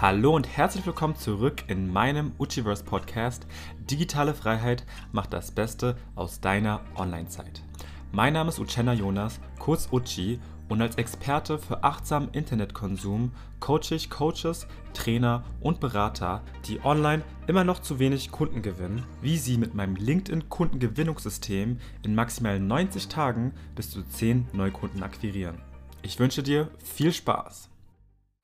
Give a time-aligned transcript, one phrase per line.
[0.00, 3.46] Hallo und herzlich willkommen zurück in meinem Uchiverse Podcast.
[3.90, 7.62] Digitale Freiheit macht das Beste aus deiner Online-Zeit.
[8.10, 10.40] Mein Name ist Uchenna Jonas, kurz Uchi,
[10.70, 17.64] und als Experte für achtsamen Internetkonsum coache ich Coaches, Trainer und Berater, die online immer
[17.64, 23.90] noch zu wenig Kunden gewinnen, wie sie mit meinem LinkedIn-Kundengewinnungssystem in maximal 90 Tagen bis
[23.90, 25.60] zu 10 Neukunden akquirieren.
[26.00, 27.69] Ich wünsche dir viel Spaß!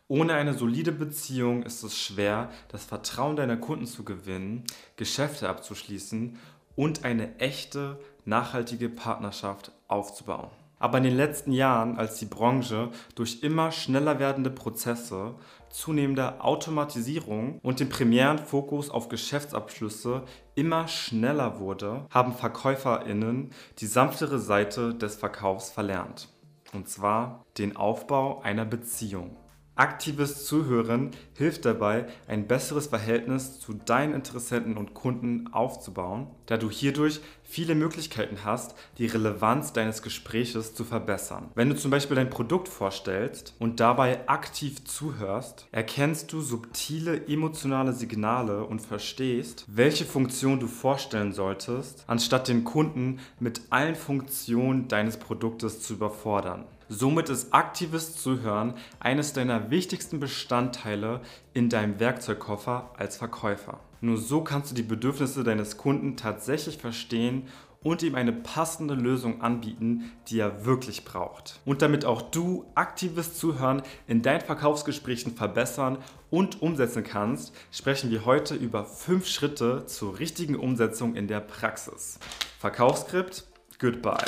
[0.09, 4.63] Ohne eine solide Beziehung ist es schwer, das Vertrauen deiner Kunden zu gewinnen,
[4.95, 6.39] Geschäfte abzuschließen
[6.77, 10.51] und eine echte, nachhaltige Partnerschaft aufzubauen.
[10.79, 15.35] Aber in den letzten Jahren, als die Branche durch immer schneller werdende Prozesse,
[15.71, 20.23] zunehmender Automatisierung und den primären Fokus auf Geschäftsabschlüsse
[20.55, 26.29] immer schneller wurde, haben Verkäuferinnen die sanftere Seite des Verkaufs verlernt.
[26.73, 29.37] Und zwar den Aufbau einer Beziehung.
[29.77, 36.71] Aktives Zuhören hilft dabei, ein besseres Verhältnis zu deinen Interessenten und Kunden aufzubauen, da du
[36.71, 41.51] hierdurch viele Möglichkeiten hast, die Relevanz deines Gespräches zu verbessern.
[41.55, 47.93] Wenn du zum Beispiel dein Produkt vorstellst und dabei aktiv zuhörst, erkennst du subtile emotionale
[47.93, 55.19] Signale und verstehst, welche Funktion du vorstellen solltest, anstatt den Kunden mit allen Funktionen deines
[55.19, 56.65] Produktes zu überfordern.
[56.89, 61.21] Somit ist aktives Zuhören eines deiner wichtigsten Bestandteile
[61.53, 63.81] in deinem Werkzeugkoffer als Verkäufer.
[64.01, 67.49] Nur so kannst du die Bedürfnisse deines Kunden tatsächlich verstehen
[67.83, 71.61] und ihm eine passende Lösung anbieten, die er wirklich braucht.
[71.65, 75.99] Und damit auch du aktives Zuhören in deinen Verkaufsgesprächen verbessern
[76.31, 82.19] und umsetzen kannst, sprechen wir heute über fünf Schritte zur richtigen Umsetzung in der Praxis.
[82.61, 83.45] Verkaufsskript,
[83.81, 84.25] goodbye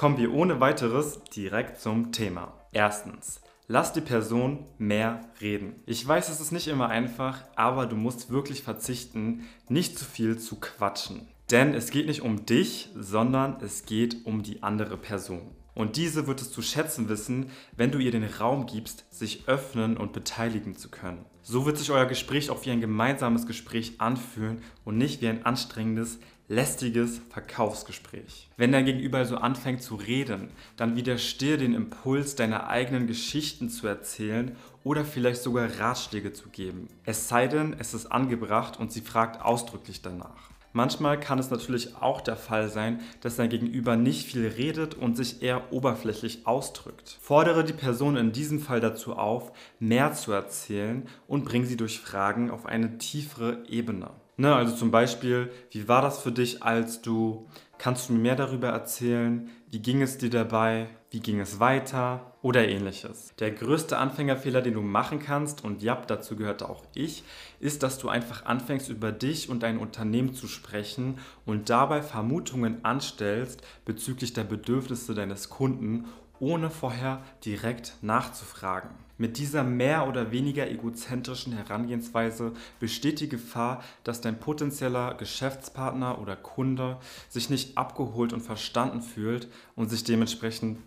[0.00, 2.54] kommen wir ohne weiteres direkt zum Thema.
[2.72, 3.42] Erstens.
[3.68, 5.74] Lass die Person mehr reden.
[5.84, 10.38] Ich weiß, es ist nicht immer einfach, aber du musst wirklich verzichten, nicht zu viel
[10.38, 11.28] zu quatschen.
[11.50, 15.54] Denn es geht nicht um dich, sondern es geht um die andere Person.
[15.74, 19.98] Und diese wird es zu schätzen wissen, wenn du ihr den Raum gibst, sich öffnen
[19.98, 21.26] und beteiligen zu können.
[21.42, 25.44] So wird sich euer Gespräch auch wie ein gemeinsames Gespräch anfühlen und nicht wie ein
[25.44, 26.20] anstrengendes,
[26.50, 28.50] lästiges Verkaufsgespräch.
[28.56, 33.86] Wenn dein Gegenüber also anfängt zu reden, dann widerstehe den Impuls, deine eigenen Geschichten zu
[33.86, 36.88] erzählen oder vielleicht sogar Ratschläge zu geben.
[37.04, 40.50] Es sei denn, es ist angebracht und sie fragt ausdrücklich danach.
[40.72, 45.16] Manchmal kann es natürlich auch der Fall sein, dass dein Gegenüber nicht viel redet und
[45.16, 47.18] sich eher oberflächlich ausdrückt.
[47.20, 52.00] Fordere die Person in diesem Fall dazu auf, mehr zu erzählen und bring sie durch
[52.00, 54.10] Fragen auf eine tiefere Ebene.
[54.40, 57.46] Ne, also zum Beispiel, wie war das für dich, als du,
[57.76, 59.50] kannst du mir mehr darüber erzählen?
[59.70, 60.88] Wie ging es dir dabei?
[61.10, 62.32] Wie ging es weiter?
[62.40, 63.34] Oder ähnliches.
[63.38, 67.22] Der größte Anfängerfehler, den du machen kannst, und ja, dazu gehörte auch ich,
[67.58, 72.82] ist, dass du einfach anfängst, über dich und dein Unternehmen zu sprechen und dabei Vermutungen
[72.82, 76.06] anstellst bezüglich der Bedürfnisse deines Kunden,
[76.40, 78.90] ohne vorher direkt nachzufragen.
[79.18, 86.36] Mit dieser mehr oder weniger egozentrischen Herangehensweise besteht die Gefahr, dass dein potenzieller Geschäftspartner oder
[86.36, 86.96] Kunde
[87.28, 90.78] sich nicht abgeholt und verstanden fühlt und sich dementsprechend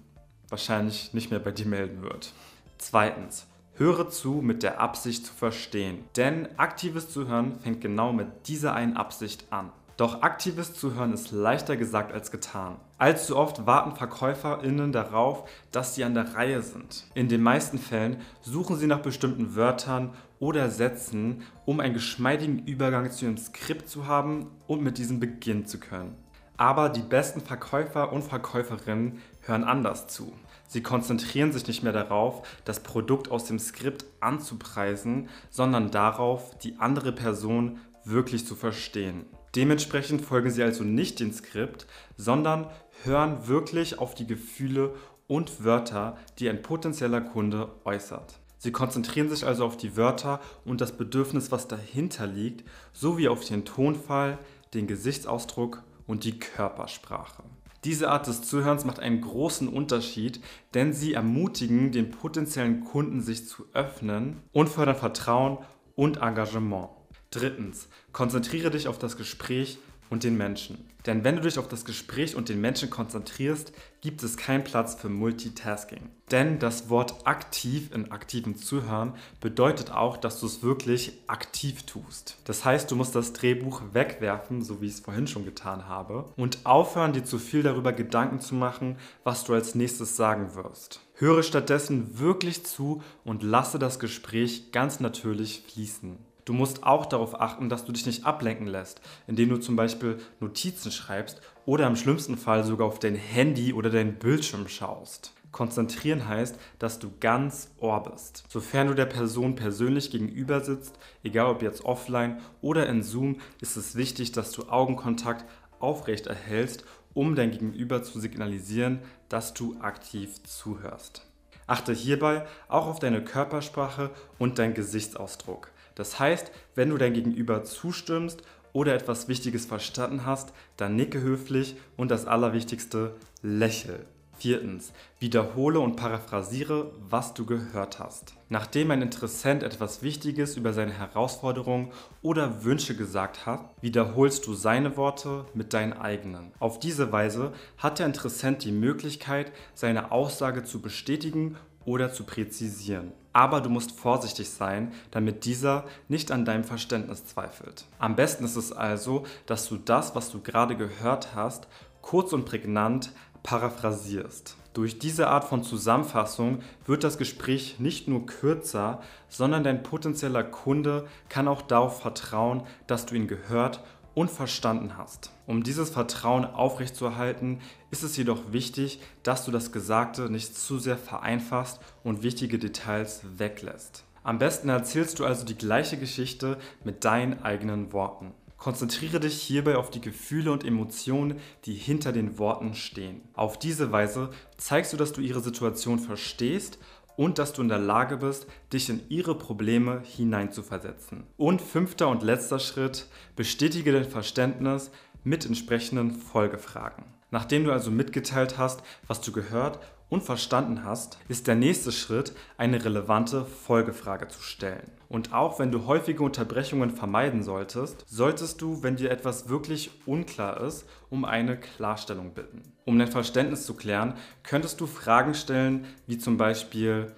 [0.49, 2.33] wahrscheinlich nicht mehr bei dir melden wird.
[2.79, 6.03] Zweitens, höre zu mit der Absicht zu verstehen.
[6.15, 9.71] Denn aktives Zuhören fängt genau mit dieser einen Absicht an.
[9.95, 12.77] Doch aktives Zuhören ist leichter gesagt als getan.
[12.97, 17.05] Allzu oft warten VerkäuferInnen darauf, dass sie an der Reihe sind.
[17.13, 23.11] In den meisten Fällen suchen sie nach bestimmten Wörtern oder Sätzen, um einen geschmeidigen Übergang
[23.11, 26.17] zu ihrem Skript zu haben und mit diesem beginnen zu können.
[26.57, 30.33] Aber die besten Verkäufer und Verkäuferinnen hören anders zu.
[30.67, 36.79] Sie konzentrieren sich nicht mehr darauf, das Produkt aus dem Skript anzupreisen, sondern darauf, die
[36.79, 39.25] andere Person wirklich zu verstehen.
[39.55, 41.85] Dementsprechend folgen sie also nicht dem Skript,
[42.17, 42.67] sondern
[43.03, 44.95] hören wirklich auf die Gefühle
[45.27, 48.39] und Wörter, die ein potenzieller Kunde äußert.
[48.57, 52.63] Sie konzentrieren sich also auf die Wörter und das Bedürfnis, was dahinter liegt,
[52.93, 54.37] sowie auf den Tonfall,
[54.73, 57.43] den Gesichtsausdruck und die Körpersprache.
[57.83, 60.39] Diese Art des Zuhörens macht einen großen Unterschied,
[60.73, 65.57] denn sie ermutigen den potenziellen Kunden, sich zu öffnen und fördern Vertrauen
[65.95, 66.89] und Engagement.
[67.33, 69.79] Drittens, konzentriere dich auf das Gespräch
[70.11, 70.87] und den Menschen.
[71.07, 74.93] Denn wenn du dich auf das Gespräch und den Menschen konzentrierst, gibt es keinen Platz
[74.93, 76.11] für Multitasking.
[76.29, 82.37] Denn das Wort aktiv in aktivem Zuhören bedeutet auch, dass du es wirklich aktiv tust.
[82.45, 86.25] Das heißt, du musst das Drehbuch wegwerfen, so wie ich es vorhin schon getan habe,
[86.37, 90.99] und aufhören, dir zu viel darüber Gedanken zu machen, was du als nächstes sagen wirst.
[91.15, 96.19] Höre stattdessen wirklich zu und lasse das Gespräch ganz natürlich fließen.
[96.45, 100.17] Du musst auch darauf achten, dass du dich nicht ablenken lässt, indem du zum Beispiel
[100.39, 105.33] Notizen schreibst oder im schlimmsten Fall sogar auf dein Handy oder deinen Bildschirm schaust.
[105.53, 108.43] Konzentrieren heißt, dass du ganz Ohr bist.
[108.49, 113.77] Sofern du der Person persönlich gegenüber sitzt, egal ob jetzt offline oder in Zoom, ist
[113.77, 115.45] es wichtig, dass du Augenkontakt
[115.79, 118.99] aufrecht erhältst, um dein Gegenüber zu signalisieren,
[119.29, 121.25] dass du aktiv zuhörst.
[121.67, 124.09] Achte hierbei auch auf deine Körpersprache
[124.39, 125.71] und deinen Gesichtsausdruck.
[125.95, 128.43] Das heißt, wenn du dein Gegenüber zustimmst
[128.73, 134.05] oder etwas Wichtiges verstanden hast, dann nicke höflich und das Allerwichtigste, lächel.
[134.35, 138.33] Viertens, wiederhole und paraphrasiere, was du gehört hast.
[138.49, 141.91] Nachdem ein Interessent etwas Wichtiges über seine Herausforderungen
[142.21, 146.51] oder Wünsche gesagt hat, wiederholst du seine Worte mit deinen eigenen.
[146.59, 153.11] Auf diese Weise hat der Interessent die Möglichkeit, seine Aussage zu bestätigen oder zu präzisieren.
[153.33, 157.85] Aber du musst vorsichtig sein, damit dieser nicht an deinem Verständnis zweifelt.
[157.97, 161.67] Am besten ist es also, dass du das, was du gerade gehört hast,
[162.01, 164.55] kurz und prägnant paraphrasierst.
[164.73, 171.05] Durch diese Art von Zusammenfassung wird das Gespräch nicht nur kürzer, sondern dein potenzieller Kunde
[171.29, 173.83] kann auch darauf vertrauen, dass du ihn gehört
[174.13, 175.31] und verstanden hast.
[175.47, 177.59] Um dieses Vertrauen aufrechtzuerhalten,
[177.91, 183.21] ist es jedoch wichtig, dass du das Gesagte nicht zu sehr vereinfachst und wichtige Details
[183.37, 184.03] weglässt.
[184.23, 188.33] Am besten erzählst du also die gleiche Geschichte mit deinen eigenen Worten.
[188.57, 193.19] Konzentriere dich hierbei auf die Gefühle und Emotionen, die hinter den Worten stehen.
[193.33, 196.79] Auf diese Weise zeigst du, dass du ihre Situation verstehst
[197.15, 201.25] und dass du in der Lage bist, dich in ihre Probleme hineinzuversetzen.
[201.37, 204.91] Und fünfter und letzter Schritt, bestätige dein Verständnis
[205.23, 207.05] mit entsprechenden Folgefragen.
[207.31, 209.79] Nachdem du also mitgeteilt hast, was du gehört
[210.13, 214.91] und verstanden hast, ist der nächste Schritt, eine relevante Folgefrage zu stellen.
[215.09, 220.61] Und auch wenn du häufige Unterbrechungen vermeiden solltest, solltest du, wenn dir etwas wirklich unklar
[220.61, 222.61] ist, um eine Klarstellung bitten.
[222.85, 224.13] Um dein Verständnis zu klären,
[224.43, 227.11] könntest du Fragen stellen, wie zum Beispiel,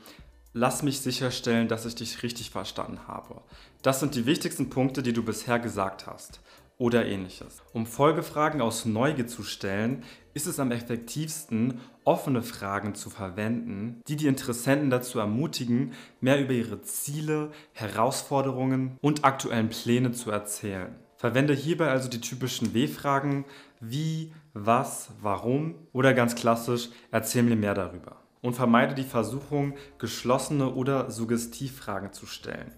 [0.54, 3.42] lass mich sicherstellen, dass ich dich richtig verstanden habe.
[3.82, 6.40] Das sind die wichtigsten Punkte, die du bisher gesagt hast
[6.78, 7.62] oder ähnliches.
[7.74, 14.18] Um Folgefragen aus Neugier zu stellen, ist es am effektivsten, offene Fragen zu verwenden, die
[14.18, 20.96] die Interessenten dazu ermutigen, mehr über ihre Ziele, Herausforderungen und aktuellen Pläne zu erzählen.
[21.18, 23.46] Verwende hierbei also die typischen W-Fragen
[23.80, 28.18] wie, was, warum oder ganz klassisch, erzähl mir mehr darüber.
[28.42, 32.72] Und vermeide die Versuchung, geschlossene oder Suggestivfragen zu stellen.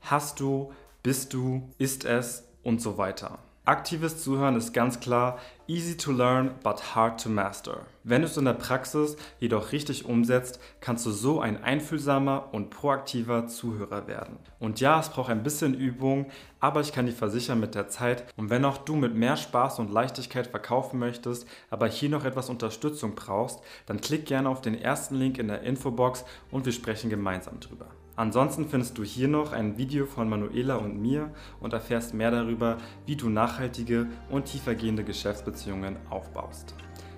[0.00, 0.72] Hast du,
[1.02, 3.38] bist du, ist es und so weiter.
[3.66, 5.38] Aktives Zuhören ist ganz klar
[5.68, 7.86] easy to learn, but hard to master.
[8.02, 12.68] Wenn du es in der Praxis jedoch richtig umsetzt, kannst du so ein einfühlsamer und
[12.68, 14.38] proaktiver Zuhörer werden.
[14.58, 16.26] Und ja, es braucht ein bisschen Übung,
[16.60, 18.26] aber ich kann dir versichern mit der Zeit.
[18.36, 22.50] Und wenn auch du mit mehr Spaß und Leichtigkeit verkaufen möchtest, aber hier noch etwas
[22.50, 27.08] Unterstützung brauchst, dann klick gerne auf den ersten Link in der Infobox und wir sprechen
[27.08, 27.86] gemeinsam drüber.
[28.16, 32.78] Ansonsten findest du hier noch ein Video von Manuela und mir und erfährst mehr darüber,
[33.06, 36.74] wie du nachhaltige und tiefergehende Geschäftsbeziehungen aufbaust.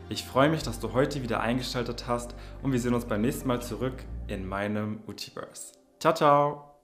[0.08, 3.48] Ich freue mich, dass du heute wieder eingeschaltet hast und wir sehen uns beim nächsten
[3.48, 5.72] Mal zurück in meinem Utiverse.
[5.98, 6.75] Ciao, ciao!